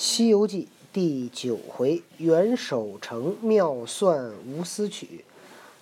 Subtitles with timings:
[0.00, 5.24] 西游记》第九回，袁守诚妙算无私曲，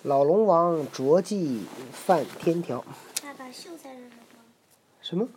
[0.04, 2.83] 老龙王着计犯天条。
[3.23, 4.17] 爸爸，秀才是什么？
[5.03, 5.29] 什么？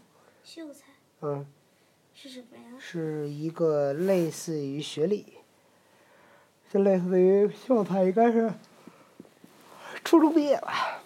[0.46, 0.86] 秀才
[1.20, 1.46] 嗯，
[2.16, 2.78] 是什么呀？
[2.80, 5.26] 是一个类似于学历，
[6.72, 8.54] 就类似于秀才，应该是
[10.06, 11.02] 初中毕业吧。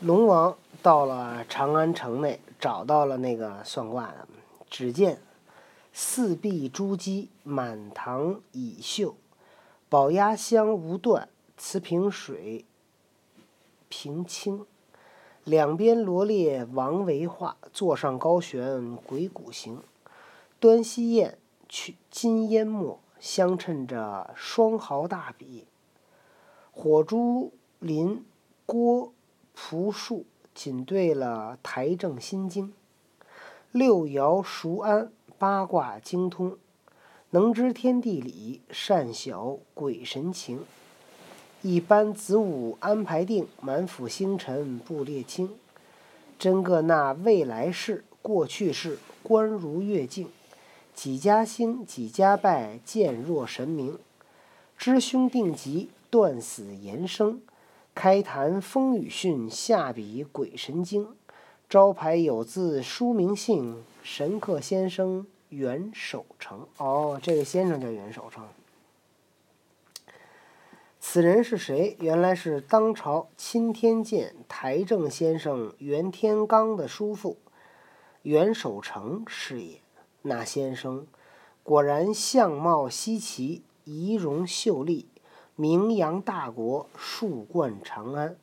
[0.00, 4.26] 龙王到了长安城内，找到了那个算卦的，
[4.76, 5.20] 只见
[5.92, 9.14] 四壁珠玑，满堂蚁绣，
[9.88, 12.64] 宝鸭香无断，瓷瓶水
[13.88, 14.66] 平清。
[15.44, 19.80] 两边罗列王维画，座上高悬鬼谷行。
[20.58, 21.38] 端西砚
[21.68, 25.66] 去金烟墨，相衬着双毫大笔。
[26.72, 28.24] 火珠林
[28.66, 29.12] 郭
[29.54, 32.72] 朴树，仅对了台正心经。
[33.74, 36.56] 六爻熟谙，八卦精通，
[37.30, 40.60] 能知天地理，善晓鬼神情。
[41.60, 45.50] 一般子午安排定，满腹星辰布列清。
[46.38, 50.28] 真个那未来事、过去事，观如月镜。
[50.94, 53.98] 几家兴，几家败，见若神明。
[54.78, 57.42] 知凶定吉，断死延生。
[57.92, 61.08] 开坛风雨讯，下笔鬼神经。
[61.68, 66.66] 招牌有字书名姓，神客先生袁守诚。
[66.76, 68.46] 哦，这个先生叫袁守诚。
[71.00, 71.96] 此人是谁？
[72.00, 77.36] 原来是当朝钦天监台正先生袁天罡的叔父
[78.22, 79.80] 袁守诚是也。
[80.22, 81.06] 那先生
[81.62, 85.08] 果然相貌稀奇，仪容秀丽，
[85.56, 88.36] 名扬大国，树冠长安。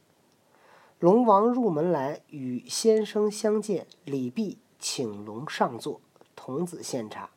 [1.02, 6.00] 龙王入门来，与先生相见，礼毕，请龙上座，
[6.36, 7.32] 童子献茶。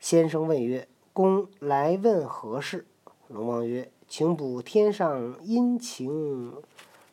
[0.00, 2.84] 先生问曰：“公来问何事？”
[3.28, 6.52] 龙王曰：“请卜天上阴晴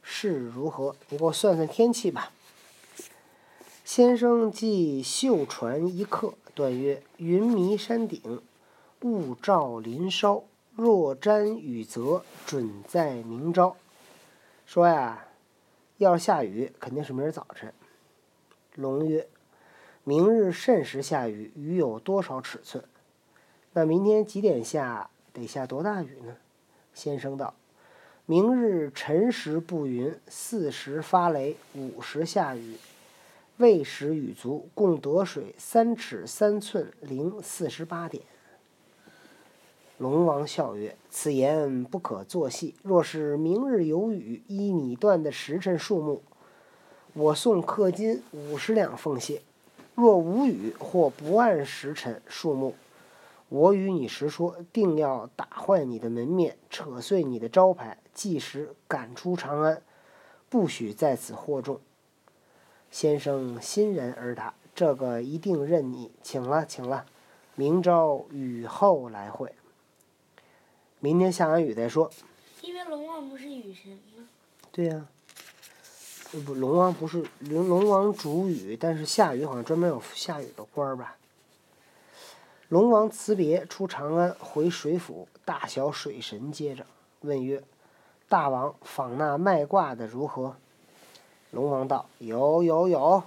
[0.01, 0.95] 是如何？
[1.09, 2.31] 你给我算算天气吧。”
[3.85, 8.41] 先生即袖传一刻，断曰：“云迷山顶，
[9.03, 10.43] 雾罩林梢。
[10.75, 13.75] 若沾雨泽，准在明朝。”
[14.73, 15.27] 说呀，
[15.97, 17.71] 要是下雨，肯定是明儿早晨。
[18.73, 19.27] 龙曰
[20.03, 21.51] ：“明日甚时下雨？
[21.55, 22.83] 雨有多少尺寸？
[23.73, 25.11] 那明天几点下？
[25.31, 26.37] 得下多大雨呢？”
[26.91, 27.53] 先生道
[28.25, 32.75] ：“明日辰时布云，巳时发雷，午时下雨。”
[33.57, 38.23] 未时雨足，共得水三尺三寸零四十八点。
[40.03, 42.75] 龙王笑曰：“此言不可作戏。
[42.83, 46.21] 若是明日有雨，依你断的时辰数目，
[47.13, 49.37] 我送氪金五十两奉谢；
[49.95, 52.75] 若无雨或不按时辰数目，
[53.47, 59.81] 我与你实说，定要打坏你的门面，扯碎你的招牌，即时赶出长安，
[60.49, 61.79] 不许在此惑众。”
[62.91, 67.05] 先生欣然而答：“这个一定认你，请了，请了。
[67.55, 69.53] 明朝雨后来会。
[71.03, 72.09] 明天下完雨再说。
[72.61, 74.25] 因为龙王不是雨神吗？
[74.71, 75.05] 对呀、
[76.31, 81.17] 呃不，龙王不是龙龙王主雨，但是下雨好像专门有下雨的官儿吧？
[82.69, 86.85] 龙王辞别出长安，回水府，大小水神接着
[87.19, 87.61] 问曰
[88.29, 90.55] ：“大王访那卖卦的如何？”
[91.51, 93.23] 龙王道：“有有有，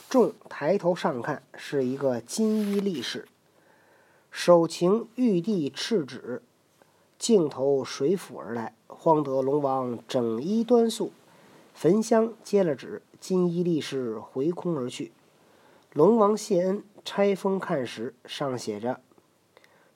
[0.09, 3.27] 众抬头上看，是一个金衣力士，
[4.31, 6.43] 手擎玉帝敕旨，
[7.19, 8.75] 径投水府而来。
[8.87, 11.13] 慌得龙王整衣端肃，
[11.75, 15.13] 焚香接了旨，金衣力士回空而去。
[15.93, 19.01] 龙王谢恩，拆封看时，上写着：“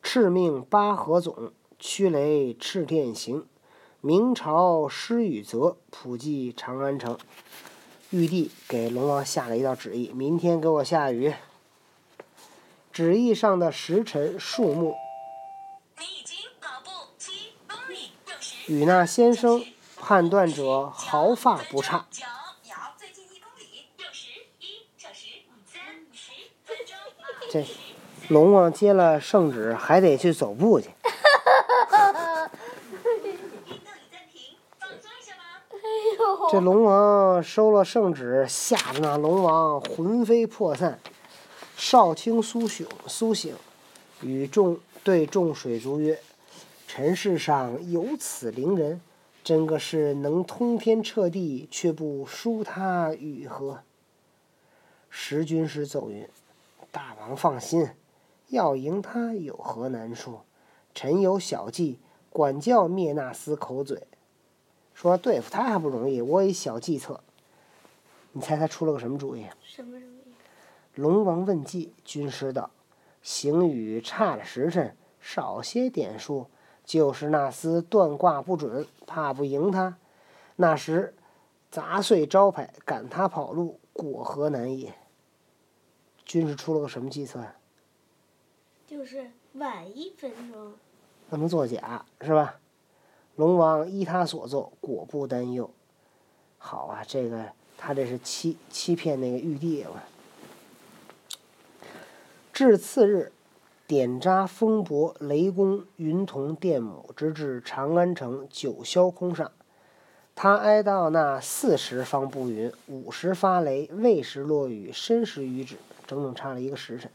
[0.03, 3.47] 敕命八合总，驱雷赤电行。
[4.01, 7.19] 明朝施雨泽，普济长安城。”
[8.11, 11.35] 玉帝给龙王下了一道旨意：明天给我下雨。
[12.93, 14.95] 旨意上的时辰数目。
[18.69, 19.65] 与那先生
[19.97, 22.07] 判断者毫发不差。
[27.51, 27.65] 这
[28.29, 30.91] 龙王接了圣旨，还得去走步去。
[36.57, 40.99] 这龙王收了圣旨，吓得那龙王魂飞魄散。
[41.77, 43.55] 少卿苏醒，苏醒，
[44.23, 46.19] 与众对众水族曰。
[46.89, 49.03] 尘世上有此灵人，
[49.45, 53.81] 真个是能通天彻地，却不输他与何？
[55.11, 56.27] 十军师奏云
[56.91, 57.91] ：“大王放心，
[58.49, 60.39] 要赢他有何难处？
[60.95, 61.99] 臣有小计，
[62.31, 64.05] 管教灭那厮口嘴。
[64.97, 67.21] 说对付他还不容易，我有一小计策。
[68.33, 69.47] 你猜他出了个什么主意？
[69.63, 70.35] 什么主意？
[70.95, 72.71] 龙王问计，军师道：
[73.23, 76.49] 行雨差了时辰，少些点数。”
[76.87, 79.99] 就是那厮断卦不准，怕不赢他，
[80.55, 81.15] 那时
[81.69, 84.95] 砸碎招牌，赶他跑路，过河难也。
[86.25, 87.45] 军师出了个什么计策？
[88.87, 90.75] 就是晚一分钟。
[91.29, 92.61] 不能作假，是吧？
[93.37, 95.71] 龙王依他所奏，果不担忧。
[96.59, 97.47] 好啊，这个
[97.79, 100.05] 他这是欺欺骗那个玉帝了。
[102.53, 103.33] 至次日。
[103.89, 109.53] 点扎风伯、雷公、云童、电母，直至长安城九霄空上。
[110.35, 117.09] 他挨到那四时方布云，五时发雷，未时落雨，申时雨止，整整差了一个时辰。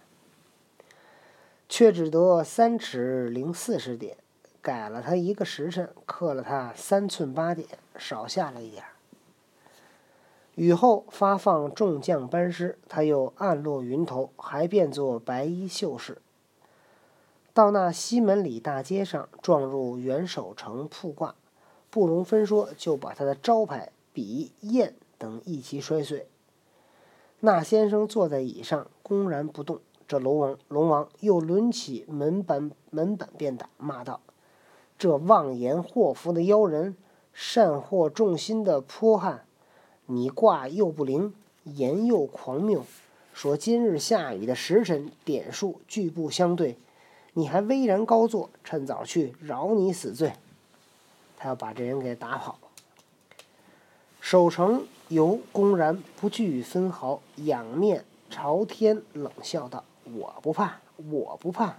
[1.67, 4.15] 却只得三尺零四十点，
[4.61, 7.67] 改了他一个时辰，刻了他三寸八点，
[7.97, 8.89] 少下了一点儿。
[10.55, 16.21] 雨后发放众将班师，他又暗落云头，还变作白衣秀士。
[17.53, 21.35] 到那西门里大街上，撞入元首城铺挂，
[21.89, 26.27] 不容分说，就把他的招牌、笔、砚等一齐摔碎。
[27.39, 29.79] 那先生坐在椅上，公然不动。
[30.07, 34.19] 这龙王龙王又抡起门板门板便打，骂道
[35.01, 36.95] ：“这妄言祸福的妖人，
[37.33, 39.47] 善惑众心的泼汉，
[40.05, 41.33] 你卦又不灵，
[41.63, 42.85] 言又狂谬，
[43.33, 46.77] 说今日下雨的时辰点数俱不相对。”
[47.33, 50.33] 你还巍然高坐，趁早去饶你死罪。
[51.35, 52.59] 他要把这人给打跑。
[54.19, 59.83] 守城犹公然不惧分毫，仰面朝天冷笑道
[60.13, 61.77] ：“我不怕，我不怕，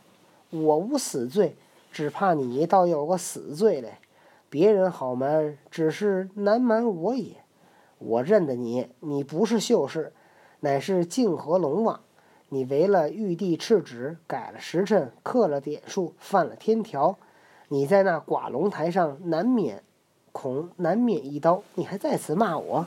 [0.51, 1.55] 我无死罪，
[1.93, 3.99] 只怕你倒有个死罪嘞。
[4.49, 7.37] 别人好瞒，只是难瞒我也。
[7.99, 10.13] 我认得你，你不是秀士，
[10.61, 12.01] 乃是泾河龙王。”
[12.49, 17.17] 你违了玉帝敕旨，改了时辰，刻了点数，犯了天条，
[17.69, 19.83] 你在那寡龙台上难免
[20.33, 22.87] 恐难免一刀，你还在此骂我？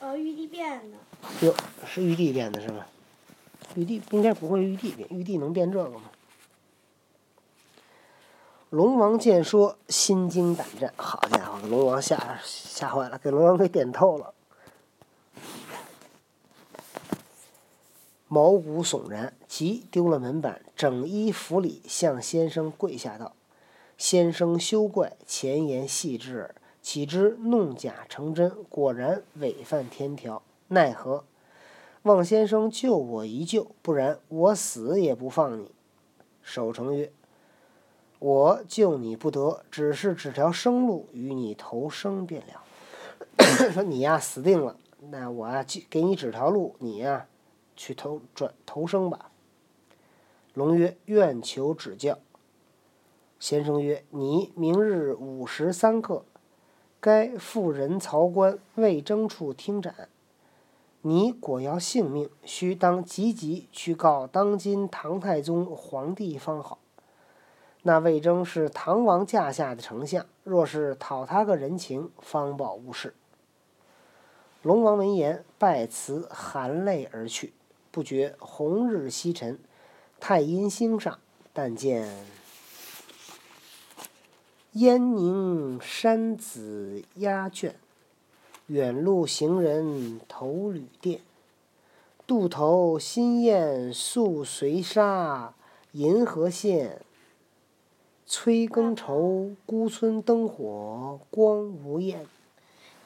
[0.00, 1.46] 哦，玉帝变的。
[1.46, 1.54] 哟，
[1.86, 2.84] 是玉帝变的是吗？
[3.74, 6.02] 玉帝应该不会玉帝变，玉帝能变这个吗？
[8.74, 10.92] 龙王见说，心惊胆战。
[10.96, 14.34] 好家伙，龙王吓吓坏了，给龙王给点透了。
[18.26, 23.36] 毛骨悚然，即丢了门板，整衣服礼，向先生跪下道
[23.96, 31.22] ：“先生休怪，前言细致耳，岂知弄假成真，果然违犯天条，奈何？
[32.02, 35.70] 望先生救我一救，不然我死也不放你。”
[36.42, 37.12] 守城曰
[38.18, 42.62] ：“我救你不得，只是指条生路与你投生便了。
[43.72, 44.76] 说你呀死定了，
[45.10, 47.26] 那我啊给你指条路，你呀。”
[47.76, 49.32] 去投转投生吧。
[50.52, 52.20] 龙曰：“愿求指教。”
[53.40, 56.24] 先生曰：“你明日午时三刻，
[57.00, 60.08] 该妇人曹官魏征处听斩。
[61.02, 66.78] 你果要性命，须当急急去告当今唐太宗皇帝方好。
[67.86, 73.12] 那魏征是唐王驾下的丞相，若是讨他个人情，方保无事。”
[74.62, 77.52] 龙王闻言，拜辞，含泪而去。
[77.90, 79.58] 不觉红日西沉，
[80.18, 81.18] 太阴星上，
[81.52, 82.26] 但见
[84.72, 87.74] 燕宁山紫鸦倦，
[88.68, 91.20] 远路行人头旅店。
[92.26, 95.52] 渡头新雁宿随沙，
[95.92, 97.02] 银河线。
[98.26, 102.26] 催更愁，孤村灯火光无焰。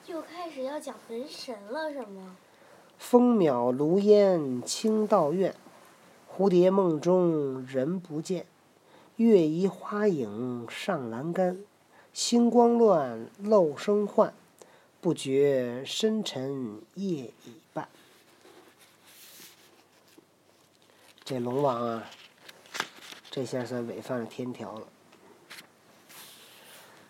[0.06, 2.36] 又开始要讲门神了，是吗？
[2.96, 5.54] 风渺炉烟清道院，
[6.30, 8.46] 蝴蝶梦中人不见。
[9.16, 11.58] 月移花影上栏杆，
[12.12, 14.32] 星光乱，漏声唤，
[15.00, 17.88] 不觉深沉夜已半。
[21.24, 22.10] 这龙王啊，
[23.30, 24.86] 这下算违反了天条了。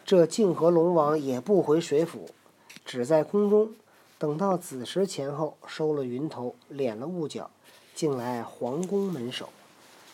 [0.09, 2.31] 这泾河龙王也不回水府，
[2.83, 3.75] 只在空中，
[4.19, 7.51] 等到子时前后，收了云头，敛了雾角，
[7.95, 9.51] 进来皇宫门首。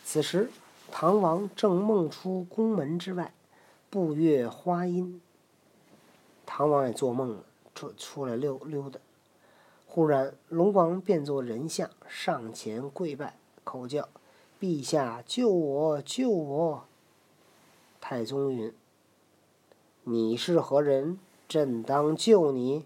[0.04, 0.50] 此时，
[0.90, 3.32] 唐王正梦出宫门之外，
[3.88, 5.20] 步月花阴。
[6.44, 8.98] 唐王也做梦了，出出来溜溜达。
[9.86, 14.08] 忽然，龙王变作人像，上前跪拜，口叫
[14.58, 16.02] ：“陛下救我！
[16.02, 16.84] 救我！”
[18.02, 18.74] 太宗云。
[20.06, 21.18] 你是何人？
[21.48, 22.84] 朕当救你。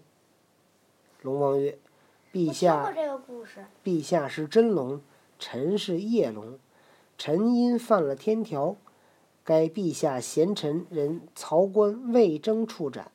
[1.21, 1.77] 龙王曰
[2.31, 2.93] ：“陛下，
[3.83, 5.01] 陛下是真龙，
[5.37, 6.57] 臣是夜龙。
[7.17, 8.77] 臣因犯了天条，
[9.43, 13.11] 该陛下贤臣人曹官魏征处斩，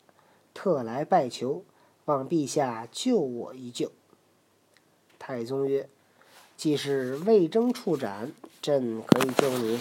[0.53, 1.65] 特来拜求，
[2.05, 3.91] 望陛下救我一救。”
[5.19, 5.89] 太宗曰
[6.59, 9.81] ：“既是魏征处斩，朕可以救你，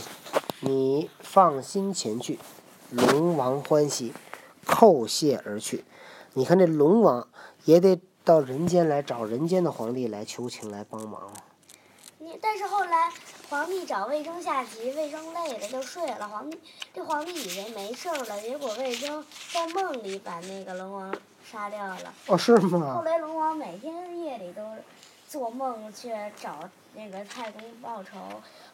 [0.62, 2.40] 你放心前去。”
[2.94, 4.14] 龙王欢喜，
[4.68, 5.84] 叩谢而去。
[6.34, 7.28] 你看这龙王
[7.66, 11.34] 也得到人间来找人间的皇帝来求情来帮忙。
[12.20, 13.12] 你但是后来
[13.50, 16.28] 皇帝找魏征下棋，魏征累了就睡了。
[16.30, 16.60] 皇帝
[16.94, 22.14] 这皇帝以为没事了，结果魏征在梦里把那个龙王杀掉了。
[22.28, 22.94] 哦，是吗？
[22.96, 24.62] 后来龙王每天夜里都
[25.28, 28.20] 做梦去找那个太公报仇。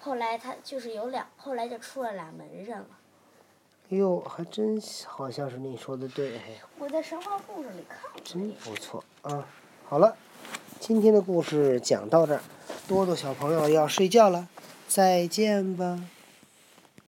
[0.01, 2.85] 后来他就是有两，后来就出了俩门人了。
[3.89, 6.39] 哟，还真好像是你说的对。
[6.77, 8.21] 我在神话故事里看过。
[8.23, 9.47] 真不错啊！
[9.87, 10.15] 好了，
[10.79, 12.41] 今天的故事讲到这儿，
[12.87, 14.47] 多多小朋友要睡觉了，
[14.87, 15.99] 再见吧。